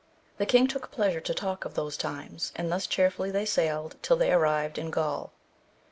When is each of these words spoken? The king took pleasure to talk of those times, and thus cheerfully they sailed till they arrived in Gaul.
The 0.39 0.47
king 0.47 0.65
took 0.65 0.89
pleasure 0.89 1.21
to 1.21 1.31
talk 1.35 1.63
of 1.63 1.75
those 1.75 1.95
times, 1.95 2.51
and 2.55 2.71
thus 2.71 2.87
cheerfully 2.87 3.29
they 3.29 3.45
sailed 3.45 3.97
till 4.01 4.17
they 4.17 4.31
arrived 4.33 4.79
in 4.79 4.89
Gaul. 4.89 5.31